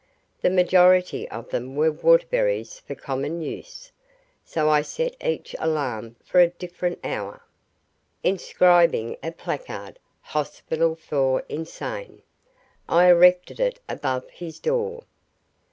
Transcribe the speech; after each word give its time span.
The 0.41 0.49
majority 0.49 1.29
of 1.29 1.49
them 1.49 1.75
were 1.75 1.91
Waterburys 1.91 2.79
for 2.81 2.95
common 2.95 3.43
use, 3.43 3.91
so 4.43 4.67
I 4.67 4.81
set 4.81 5.15
each 5.23 5.55
alarm 5.59 6.15
for 6.23 6.39
a 6.39 6.47
different 6.49 6.97
hour. 7.03 7.43
Inscribing 8.23 9.17
a 9.21 9.31
placard 9.31 9.99
"Hospital 10.21 10.95
for 10.95 11.43
Insane", 11.49 12.23
I 12.89 13.09
erected 13.11 13.59
it 13.59 13.79
above 13.87 14.27
his 14.31 14.57
door. 14.59 15.03